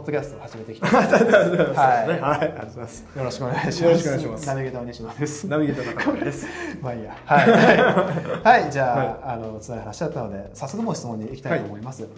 [0.00, 0.88] ポッドキャストを始めていきた。
[0.88, 3.04] いはい、はい、ありがとうございはいます。
[3.14, 3.84] よろしくお願いします。
[3.84, 4.46] よろしくお願いします。
[4.46, 5.46] ナビゲーターの西野です。
[5.46, 6.46] ナビゲーターの中村です。
[6.80, 7.16] まあいいや。
[7.26, 9.16] はい、はい、じゃあ,、はい。
[9.24, 12.08] あのつらい話だったので早速もう質問に行きたいと思います、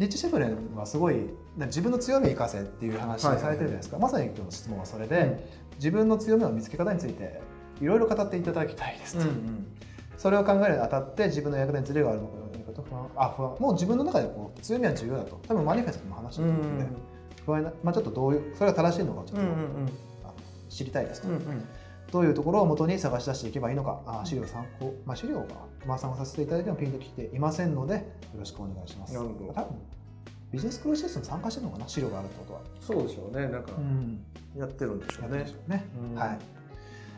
[0.00, 5.38] リッチ・シェフレンはすごい自分の強みを生かせっていう話をされてるじゃないですか、まさに今日の質問はそれで、うん。
[5.76, 7.40] 自分の強みの見つけ方について
[7.80, 9.66] いろいろ語っていただきたいですと、ん、
[10.16, 13.08] それを考えるにあたって自分の役割にズレがあるのかと不安。
[13.16, 13.56] あ不安。
[13.58, 15.40] もう自分の中でこう強みは重要だと。
[15.48, 16.86] 多分マニフェストでも話してると思うので、
[17.46, 19.88] 不安なまあ、ちょっとどういうそれが正しいのかちょっと、うん、うん、
[20.24, 20.32] あ
[20.68, 21.68] 知りたいですと、うん、
[22.10, 24.02] どういうところを元に探し出していけばいいのか。
[24.06, 25.46] あ資料参考、まあ、資料が、
[25.86, 28.00] まあ、参考させていただいてもピンときていませんのでよ
[28.38, 29.14] ろしくお願いします。
[29.14, 29.52] なるほど。
[29.52, 29.78] 多分
[30.52, 33.48] ビジネスクローシステム参加してるのかな資料があるってことは、そうでしょうね。
[33.48, 34.24] なんかん、
[34.56, 35.46] やってるんでしょうね。
[35.66, 36.14] うね、うん。
[36.14, 36.38] はい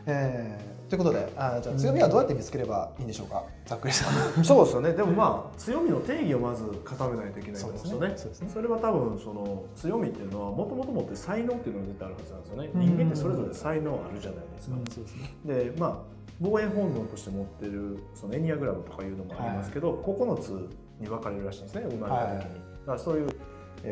[0.07, 4.05] えーということであじゃあ強みはどうやって見つければいいんでしょうか、ざっくりさ
[4.41, 4.93] そうですよね。
[4.93, 8.49] でもまあ強みの定義をまず固めないといけないと思うんですよね。
[8.49, 12.69] それは多分その強みっていうのはもともと持ってる才能っていうのが絶対あるはずなんですよね。
[12.73, 12.79] うん。
[12.79, 14.75] 人間ってそれぞれ才能あるじゃないですか。
[14.89, 15.31] そうですね。
[15.45, 15.97] でまあ
[16.39, 20.69] 防衛本能として持ってるそのエニアグラムとかいうのもありますけど、9つ
[21.01, 22.43] に分かれるらしいんですね生まれた時に、はい。
[22.43, 22.49] だ
[22.85, 23.25] からそうい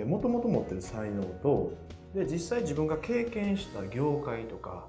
[0.02, 1.72] うもともと持ってる才能と
[2.14, 4.86] で実際自分が経験した業界とか、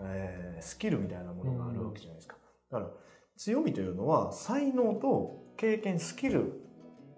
[0.00, 2.36] えースキルみたいなものがあるわけじゃないですか、
[2.70, 2.90] だから
[3.36, 6.60] 強みというのは才能と経験スキル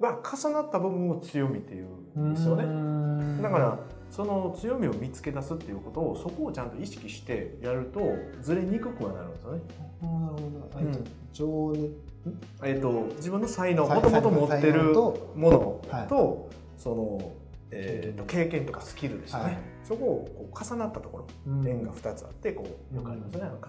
[0.00, 1.86] が重なった部分を強みっていう
[2.20, 3.78] んですよね、ねだから
[4.10, 8.00] その強みを見つけ出すっていうことをそこをちゃんと意識してやると
[8.40, 9.60] ずれにくくはなるんですよね。
[10.02, 12.10] なるほど、えっと情熱。
[12.62, 14.10] えー、と自分の才能才もと。
[14.10, 16.08] もと持って才るものと、はい。
[16.76, 17.32] その、
[17.70, 21.26] えー、と経験とかスキルですよね、はいそこをこう重なったところ。
[21.66, 23.60] 円が2つあってこうよくありますね、重なっ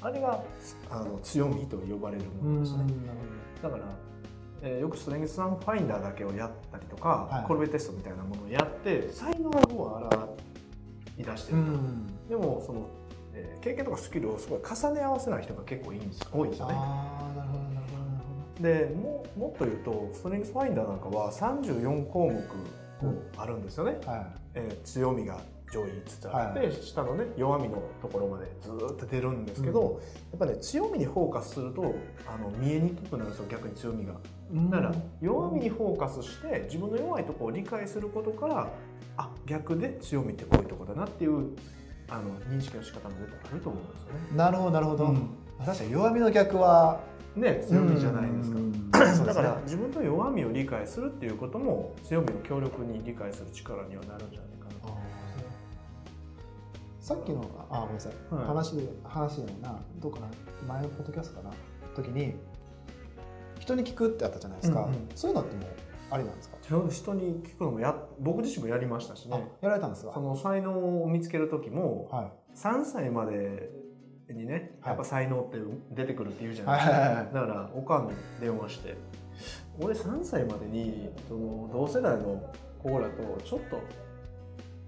[0.00, 0.42] たあれが
[0.90, 2.84] あの強みと呼ばれるものですね、
[3.62, 3.84] だから、
[4.62, 7.44] えーよくストレングスファインダーだけをやったりとか、はい。
[7.46, 10.00] コルベテストみたいなものをやって才能を
[11.16, 11.58] 表い出してる
[12.28, 12.88] と、でもその、
[13.34, 16.74] えー経験とかスキルをすごい重ね合わせない人が結構いいんです多いんですよね。
[16.76, 22.42] ああなるほどなるほどでももっと言うとストレングスファインダーなんかは34項目
[23.36, 24.26] あるんですよね、どはい
[24.56, 25.38] えー強みが
[25.72, 30.00] 上位5つあって、は下のね弱みのところまでずーっと出るんですけど、
[30.30, 31.94] やっぱね強みにフォーカスすると
[32.26, 34.14] あの見えにくくなるんですよ逆に強みが。
[34.70, 38.70] だから弱みにフォーカスして自分の弱いところを理解することから
[39.16, 41.56] あ逆で強みってこういうところだなっていう
[42.08, 44.36] あの認識の仕方も絶対あると思うんですよね。
[44.36, 45.30] なるほどなるほど、うん
[45.64, 47.00] 確かに弱みの逆は
[47.34, 48.58] ね強みじゃないですか。
[48.58, 48.76] うん
[49.26, 54.98] だから自分の弱みを理解するっていうことも強みを強力に理解する力にはなるんじゃないかなと。
[57.00, 58.46] さっきのあごめんなさい、はい。
[58.46, 60.28] 話で話じゃなどうかな。
[60.66, 61.54] 前のポッドキャストかな。
[61.94, 62.34] 時に
[63.58, 65.08] 人に聞くってあったじゃないですか、うんうん。
[65.14, 65.66] そういうのってもう
[66.10, 69.50] ありなんですか、人に聞くのもや僕自身もやりましたしあね。
[69.60, 70.12] やられたんですか？
[70.14, 72.32] その才能を見つける時もはい。
[72.56, 73.68] 3歳まで
[74.32, 74.90] にねはい。
[74.90, 75.58] やっぱ才能って
[75.92, 76.78] 出てくるって言うじゃない。
[76.78, 77.26] ですか。
[77.32, 78.96] だからおかんに電話して
[79.80, 82.42] 俺3歳までにその同世代の
[82.82, 83.80] 子らとちょっと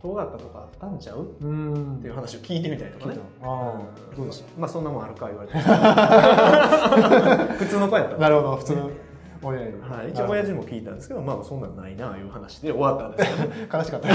[0.01, 1.35] 尖ったとかあったんちゃう？
[1.41, 1.97] うん。
[1.99, 3.19] っていう話を聞いてみたりとかね。
[3.43, 5.55] ああ、どうでしまあそんなもんあるか言われて。
[7.59, 8.91] 普通の子やったたなるほど普通の
[9.43, 13.31] 親に、はい、一応親父にも聞いたんですけどまあそんなんないないう話で終わったんです
[13.73, 14.09] 悲しかった。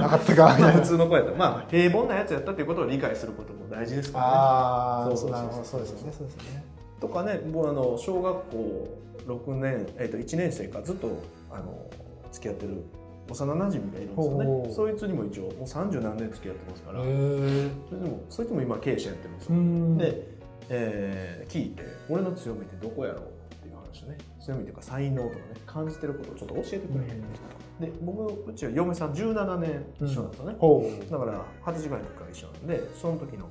[0.00, 0.52] なかったか。
[0.72, 4.30] 普通の子やったまあ平凡なやつやったっていうことを理解することも大事ですからね。
[4.32, 6.64] ああそうなるほどそうですよねそうですよね。
[7.00, 8.88] とかね僕あの小学校
[9.26, 11.08] 6年、えっと1年生からずっと
[11.50, 11.86] あの
[12.30, 12.84] 付き合ってる
[13.30, 14.74] 幼馴染がいるんですよね。
[14.74, 19.98] そいつにも一応もう30何年付き合ってますから、それでもそいつも今経営者やってるんですよ、ん。
[19.98, 20.26] で、
[20.68, 23.22] えー聞いて俺の強みってどこやろ
[23.92, 27.22] うっていうね強みというか才能とかね感じてることをちょっと教えてくれへん、
[27.80, 33.48] で僕うちは嫁さん17年一緒なんですよね、ほだから二十歳ぐらいの時から一緒なんでその時の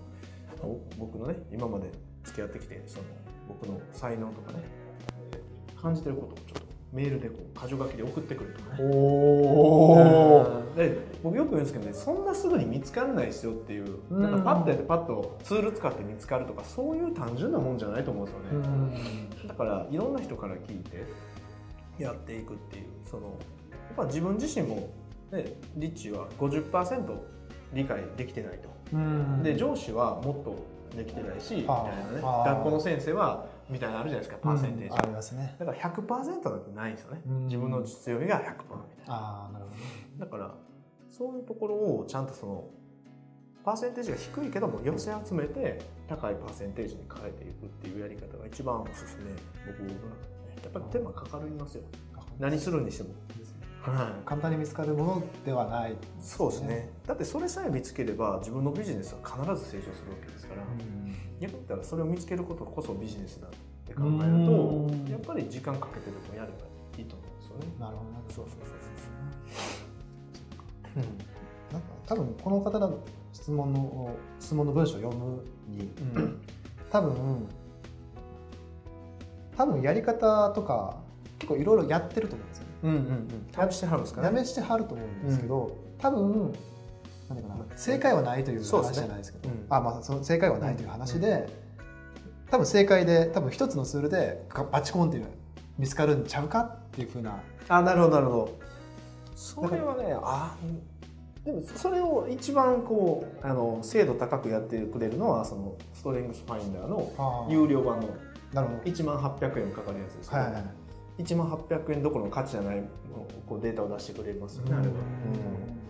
[0.64, 1.92] お僕のね今まで
[2.24, 3.06] 付き合ってきてその
[3.48, 4.60] 僕の才能とかね
[5.82, 6.61] 感じてることをちょっと
[6.94, 8.94] メールでこう箇条書きで送ってくるとかうね。
[8.94, 8.98] お
[9.94, 14.22] おで僕よく言うんですけどねそんなすぐに見つからないですよっていううん。
[14.22, 21.06] なんかパッとやってパッとツール使って見つかるとかそういう単純なもんじゃないと思うんですよね、だからいろんな人から聞いて
[21.98, 23.34] やっていくっていうそのや
[23.94, 24.90] っぱ自分自身も、
[25.32, 25.46] ね、
[25.78, 27.18] リッチは50%
[27.74, 28.70] 理解できてないと。
[28.94, 29.44] うん。
[29.44, 30.66] で上司はもっと
[30.98, 32.22] できてないしみたいあなね。
[32.22, 35.56] あ学校の先生はみたいなのあるじゃないですかパーセンテージ、うんありますね。
[35.58, 37.46] だから100%なんてないんですよね、うん。
[37.46, 38.58] 自分の強みが100%みたい
[39.08, 39.14] な。
[39.14, 39.82] ああなるほどね。
[40.20, 40.54] だから
[41.10, 42.70] そういうところをちゃんとその
[43.64, 49.32] パーセンテージが低いけども寄せ集めて高いパーセンテージに変えていくっていうやり方が一番おすすめ
[49.68, 49.96] 僕は、ね、
[50.64, 51.84] やっぱり手間かかりますよ。
[52.40, 53.10] 何するにしても、
[53.82, 54.26] はい。
[54.26, 56.90] 簡単に見つかるものではない、そうですね。
[57.06, 60.64] だってそれさえ見つければ自分のビジネスは必ず成長するわけですから、
[61.42, 63.50] 逆に言ったらそれを見つけることこそビジネスだっ
[63.86, 64.38] て考えるう
[64.92, 66.54] んとやっぱり時間かけてでもやれば
[66.98, 67.66] いいと思うんですよね。
[67.80, 68.70] なるほどなるほどそうそうそう
[70.94, 73.00] そうなんか多分この方の
[73.34, 76.24] 質問の質問の文章を読むにそう。
[76.24, 76.42] うん
[76.92, 77.48] 多分
[79.56, 80.98] 多分やり方とか
[81.40, 82.72] 結構いろいろやってると思うんですよね。
[82.84, 82.98] うんうん
[83.66, 83.70] うん。
[83.72, 84.28] 試してはるんですかね。
[84.28, 86.54] やめしてはると思うんですけど、多分
[87.34, 87.56] なんかな。
[87.76, 89.66] 正解はないという話じゃないですけど、うん。
[89.70, 91.48] あまあその正解はないという話で、
[92.50, 95.26] 多分正解で多分一つのツールでバチコンっていう
[95.78, 97.42] 見つかるんちゃうかっていうふうな。
[97.70, 98.60] あなるほどなるほど。
[99.36, 100.56] それはねあ
[101.46, 108.10] でもそれを一番こうあの精度高くやってくれるのはそのストレングスファインダーの有料版の
[108.54, 108.82] なるほど。
[108.84, 110.54] 1万800円かかるやつですけど、はい。
[110.54, 110.74] はいはい
[111.18, 112.82] 1万800円どころの価値じゃない
[113.46, 115.81] こうデータを出してくれますよね、あれは、うん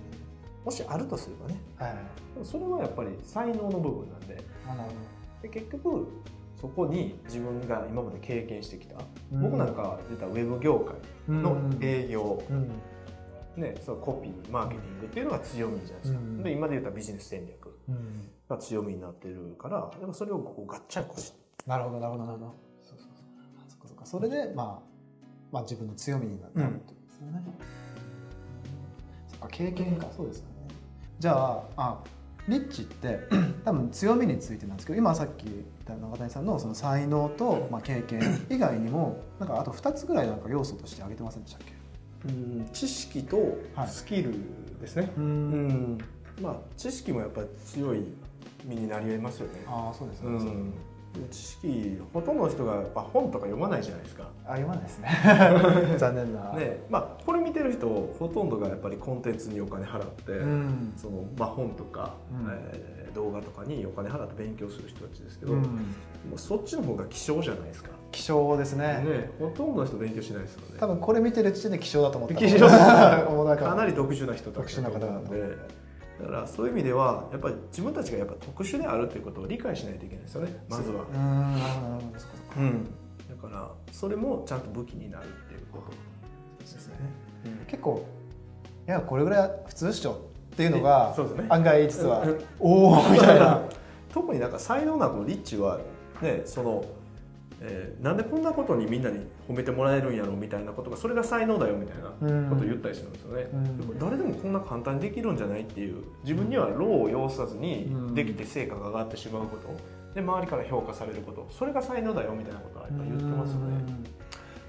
[0.64, 1.60] もしあるとすればね。
[1.78, 2.46] はい。
[2.46, 4.44] それはやっぱり才能の部分なんで。
[5.42, 6.08] で結局
[6.60, 10.96] そこに自分が今まで経験してきた、ど僕なんか出たウェブ業界
[11.28, 12.72] の営業、うん。
[13.58, 16.44] ね、そのコピーマーケティングっていうのが強みじゃないですか、うん。
[16.44, 18.30] で今で言ったビジネス戦略うん。
[18.48, 22.56] が強みになってるからでもそれをこうガッチャンコしてなるほどなるほどなるほど。
[22.82, 23.08] そうそう
[23.68, 24.06] そっかそっか。
[24.06, 24.88] それで、まあ、
[25.52, 27.44] まあ自分の強みになったってことですよね、
[29.28, 30.08] そっか経験か。
[30.16, 30.51] そうですよね
[31.22, 32.00] じゃああ
[32.48, 33.20] リッチって
[33.64, 41.74] 多分強みについてなんですけど今さっき言った中谷さんのその才能と、まあ、経験以外にもなんかあと2つぐらいなんか要素として挙げてませんでしたっけ
[42.26, 43.38] うん知識と
[43.76, 43.88] はい。
[43.88, 44.34] スキル
[44.82, 45.58] ですね、ううん。
[45.94, 45.98] ん
[46.42, 48.04] まあ知識もやっぱり強い
[48.66, 50.74] 身になり得ますよね、ああそうですね、うん、
[51.30, 54.30] 知識ほとんどの人がやっぱ本とか読まないじゃないですか。
[54.46, 55.10] あ読まないですね。
[55.98, 60.94] 残念な、ねまあこれ見てる人ほとんどがやっぱりコンテンツにお金払って、うん。
[60.96, 62.48] そのまあ、本とか、うん。
[62.52, 65.62] えー動画とかにお金払って勉強する人たちですけど、うん。
[65.62, 65.66] も
[66.36, 68.86] うそっちの方が希少じゃないですか、希少ですね。
[69.04, 70.78] ね、ほとんどの人勉強しないですよね。
[70.80, 72.36] 多分これ見てる時点で希少だと思った。
[72.36, 75.58] 希少 かなり特殊な人たちだと思うんで
[76.20, 81.04] だからそういう意味ではやっぱり自分たちがやっぱ特殊であるということを理解しないといけないですよねまずは。
[81.04, 82.84] う、ん
[83.30, 85.92] だからそれもちゃんと武器になるっていうこと。
[86.60, 86.96] ですね、
[87.68, 88.06] 結構
[88.88, 91.46] いやこれぐらい普通っしょっていうのがそうですね。
[91.50, 92.40] 案外実はうん。
[92.60, 93.62] おおみたいな。
[94.14, 95.80] 特になんか才能なこのリッチは
[96.22, 96.84] ねその、
[97.64, 102.10] えーなんでこんなことにみんなに褒めてもらえるんやろみたいなことがそれが才能だよみたいな
[102.50, 104.00] ことを言ったりするんですよね、うん。
[104.00, 108.16] 誰でもこんな簡単にできるんじゃないっていう自分には労を要さずにうん。
[108.16, 109.70] できて成果が上がってしまうこと。
[110.16, 111.48] で周りから評価されること。
[111.52, 113.66] それが才能だよみたいなことはやっぱ言ってますよね。
[113.88, 114.04] うん。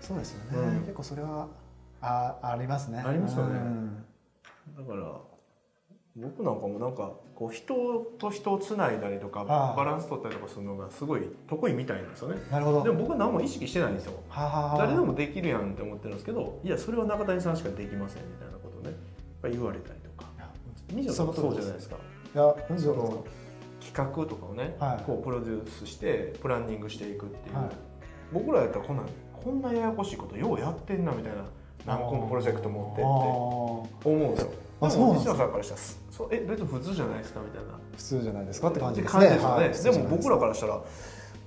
[0.00, 0.80] そうですよね、うん。
[0.80, 1.48] 結構それは
[2.00, 3.02] あありますね。
[3.04, 3.58] ありますよね。
[3.58, 4.04] うん。
[4.76, 5.31] だから
[6.14, 7.74] 僕なんかもなんかこう人
[8.18, 12.36] と人をつないだりとかバランス取ったりとかするのがすごい得意みたいなんですよね。
[12.50, 12.82] なるほど。
[12.82, 14.12] でも僕は何も意識してないんですよ。
[14.76, 18.96] 誰でもできるやんって思ってるんですけどいやそれは中谷さんしかできませんみたいなことをね
[19.50, 20.30] 言われたりとか。
[20.94, 21.12] いや。
[21.12, 21.96] そうじゃないですか。
[22.34, 23.24] いやその
[23.80, 25.04] 企画とかをね、はい。
[25.04, 27.68] こうプロデュースしてプランニングしていくっていう、はい。
[28.32, 31.44] 僕らやったらこんなんこんなややこしいことようやってんなみたいな
[31.84, 34.52] 何個もプロジェクト持ってって思うんですよ
[34.86, 37.72] あそう西野さんからしたらすそうえ別に普通じゃないですかみたいな。
[37.96, 38.68] 普通じゃないですか？
[38.68, 39.82] って感じです感ねじでね、はい。
[39.82, 40.74] でも僕らからしたら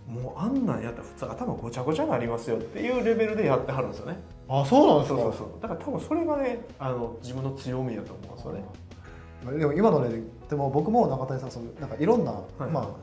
[0.08, 4.20] もうあんなんやったら普通頭ごちゃごちゃになりますよっていうレベルでやってはるんですよね。
[4.48, 5.20] あそうなんですか？
[5.22, 5.62] そうそうそう。
[5.62, 9.60] だから多分それがねあの自分の強みだと思うんですよね。
[9.60, 12.36] でも今のねでも僕も中谷さんそのなんかいろんな、い。
[12.60, 12.96] まあま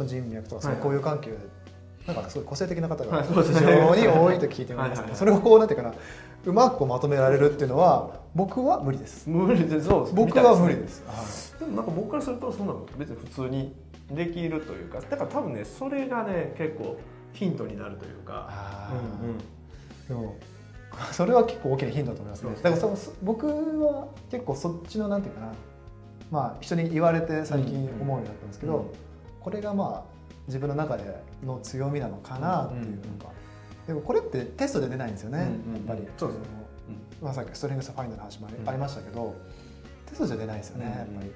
[0.00, 1.38] あ人脈とかそういうはい交友関係で
[2.06, 3.44] なんかすごい個性的な方が非ね。
[3.60, 4.88] 常に多いと聞いてます。
[4.90, 5.04] はいはいはい。
[5.06, 5.94] けどそれをこうなんていうかな
[6.44, 9.28] うまくこうまとめられるっていうのは僕は無理です。
[9.28, 13.74] 無理でそうです僕は無理みですでもなんか僕からするとそんなの別に普通に
[14.10, 16.96] できるというかだから多分ねそれがね結構
[17.32, 18.46] ヒントになるというか。
[18.48, 19.36] あうんうん。
[19.36, 19.40] ー
[20.08, 20.36] でも
[21.12, 22.54] それは結構大きなヒントだと思いますね。
[22.62, 25.52] だからそ僕は結構そっちのなんていうかな。
[26.30, 28.84] まあ人に言われて最近思うようになったんですけど、うん。
[29.40, 30.15] これがまあ
[30.46, 33.32] 自分の中での強みなのかなっていうのが、
[33.86, 36.06] でもこれってテストで出ないんですよね、うんやっぱり。
[36.16, 36.46] そうですね。
[36.50, 36.66] の
[37.22, 39.34] まあ、さっきストリングスファインダーの話もありましたけど
[40.06, 41.32] テストじゃ出ないですよね、うんやっぱり。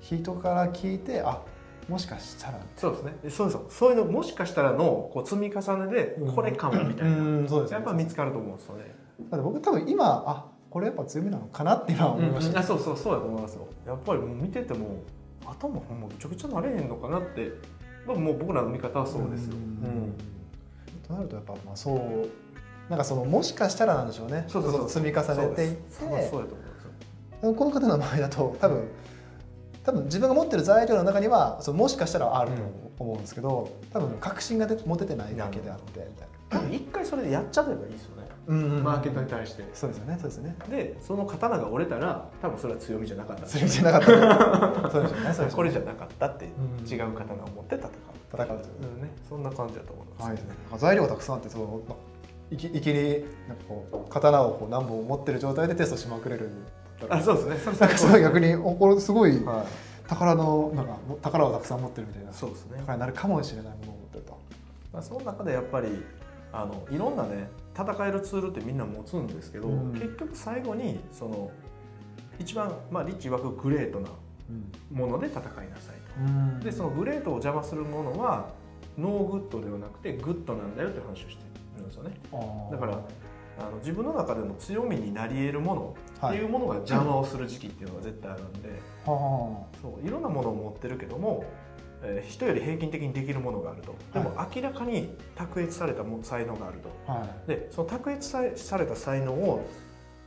[0.00, 1.40] 人から聞いてあ
[1.88, 3.30] もしかしたらそうですね。
[3.30, 7.76] そうそうそういうのもしかしたらのこう積み重ねでこれかもみたいな、うんそうですね。
[7.76, 8.94] やっぱ見つかると思うんですよね。
[9.30, 13.68] だって僕多分今あこれやっぱ強みなのかなって今は思いました、あそうそうそうだと思いますよ。
[13.86, 15.02] やっぱりもう見てても
[15.46, 17.52] 頭ほんまぐちゃぐちゃなれへんのかなって、まあ、
[18.06, 19.54] もう僕らの見方はそうですよ。
[19.54, 20.14] うん。
[21.06, 22.28] となるとやっぱまあそう
[22.90, 24.44] なんかそのもしかしたらなんでしょうね。
[24.48, 25.82] そうそう積み重ねていって。
[25.90, 26.30] そうです。
[26.30, 26.80] そうだと思うんで
[27.40, 27.54] すよ。
[27.54, 28.88] この方の場合だと多分
[29.84, 32.56] 多分自分が持ってる材料の中にはそのもしかしたらあると
[32.98, 33.20] 思うん。
[33.20, 39.64] ですけど、多分確信がで持ててないだけであってみたい多分一回それでやっちゃえばいいですよね、な、うんマーケットに対して。
[39.72, 40.56] そうですよねそうですよね。
[40.68, 43.46] でその刀が折れたら多分それは強みじゃなかった。
[43.46, 44.90] それじゃなかった。
[44.90, 45.52] そうですよねそうですよね。
[45.54, 47.90] これじゃなかったってうん違う刀を持って戦う、
[48.32, 48.58] 戦うという
[48.94, 51.96] うんね、そんな感じだと思います、はい、材料がたくさんあってそうま
[52.50, 56.50] いきいきりなんかこう刀をこう何本持ってる状態でテストしまくれる
[57.08, 57.56] あそうですね。
[57.58, 59.66] それなんかすごい逆におこれすごいはい。
[60.08, 62.32] 宝のなんかも宝をたくさん持ってるみたいな。
[62.32, 64.38] そうですね、宝になるかもしれないものを持ってると。
[64.92, 66.04] まあ、その中でやっぱり
[66.52, 69.92] あのいろんなね戦えるツールってみんな持つんですけど、うん。
[69.92, 71.50] 結局最後にその
[72.38, 74.08] 一番、まあ、リッチ曰くグレートな
[74.92, 76.64] もので戦いなさいと。
[76.64, 78.50] でその great を邪魔するものは
[78.98, 81.44] no good ではなくて good なんだよって話をして
[81.76, 82.12] るんですよね。
[82.70, 83.00] だから
[83.56, 88.68] あの自分の中でも強みになり得るものっていうものが邪魔をする時期っていうのが絶対あるんで、
[89.04, 91.44] はそういろんなものを持ってるけども、
[92.04, 93.94] えー人より平均的にできるものがあると。
[94.12, 96.90] でも明らかに卓越されたも才能があると。
[97.06, 97.48] あはい。
[97.48, 99.66] でその卓越さされた才能を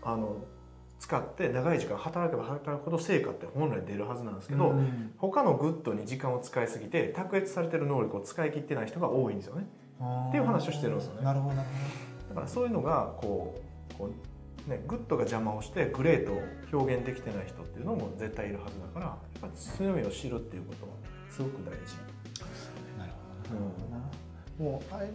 [0.03, 0.37] あの
[0.99, 5.13] 使って長い時間働けば働くほど成果って本来出るはずなんですけど、うん。
[5.17, 9.67] 他の good に時間を使いすぎて卓越されてる能力を使い切ってない人が多いんですよね。
[10.29, 11.23] っていう話をしてるんですよね。
[11.23, 11.55] なるほど。
[11.55, 11.63] だ
[12.35, 13.67] からそういうのがこう
[13.97, 14.09] こ
[14.67, 16.41] う、ね、 good が邪魔をして great を
[16.73, 19.17] 表現できてない人っていうのも絶対いるはずだからや
[19.47, 20.91] っぱ強みを知るっていうことは
[21.29, 21.95] すごく大事。
[22.37, 22.99] ほど。
[22.99, 23.11] なる
[24.59, 24.69] ほど。
[24.69, 25.09] なもうあれ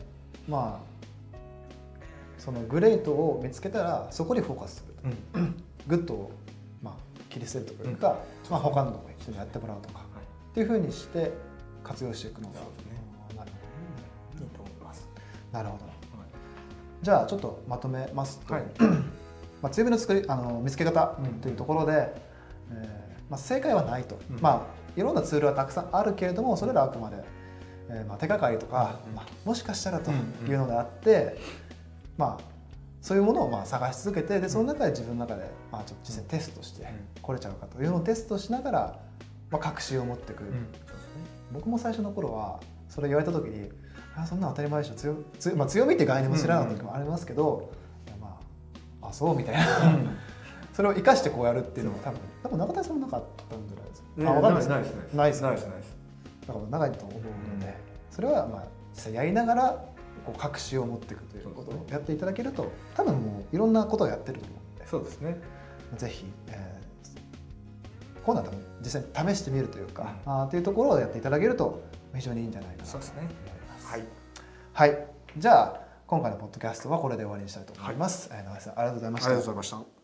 [0.49, 1.37] まあ
[2.39, 5.63] その great を見つけたらそこにフォーカスするうん。
[5.87, 6.33] good を
[6.83, 6.95] まあ
[7.29, 7.85] 切り捨てると。
[7.85, 8.19] いうか、
[8.51, 11.33] まあ他の人にやってもらうとか、っていうふうにして
[11.83, 12.61] 活用していくのが
[13.37, 13.51] なる
[14.41, 15.59] いいと思いますほど。
[15.59, 15.93] なるほど。
[17.03, 18.65] じゃあちょっとまとめますと、はい
[19.61, 22.15] まあ、強みの作りあの見つけ方うんというところで、
[22.71, 27.17] えーまあ、正解はないと、うんまあいろんなツールはたくさんあるけれどもそれらはあくまで、
[27.89, 31.39] えーまあ、手がかりとか、うんまあ、もしかしたらとうんいうのであって、
[32.17, 32.53] まあ
[33.01, 36.87] そういうものをまあ探し続けてでその中で自分の中で、まあ、ちょっと実際にテストして、
[37.21, 37.83] これちゃうかと。
[37.83, 39.01] いうのをテストしながら、
[39.51, 43.71] まあ、確信を持ってくる、そうですね僕も最初の頃はそれ言われた時に
[44.15, 44.95] あそんなの当たり前でしょ。
[44.95, 47.73] 強強,、まあ、強みって概念も知らなかった時もありますけど、
[48.21, 48.39] ま
[49.01, 49.63] ああそうみたいな
[50.73, 54.29] それを生かしてこうやるっていうのは多分多分中谷さんもなかったんじゃないですか、うん。
[54.29, 54.69] あ分かんないです。
[54.69, 55.97] ないですないですないですないですないです。
[56.47, 57.77] だから長いと思うので、
[58.11, 58.65] それはまあ
[58.95, 59.85] 実際やりながら
[60.27, 65.37] こう確信を持っていくということをやっていただけると多分もういろんなことをやってると思うのでそうですね。
[65.97, 71.83] ぜひ、えー、こうなったら実際に試してみるというか、あーっていうところをやっていただけると
[72.15, 73.09] 非常にいいんじゃないかなと思い
[73.69, 73.87] ます。
[73.87, 74.05] はい。
[74.73, 78.31] はい、じゃあ今回のポッドキャストはこれで終わりにしたいと思います。
[78.33, 79.29] えー長井さんありがとうございました。
[79.29, 80.02] ありがとうございました